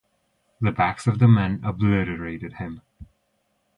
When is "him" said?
2.53-2.81